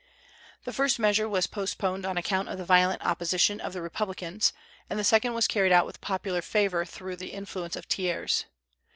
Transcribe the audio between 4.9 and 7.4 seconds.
the second was carried out with popular favor through the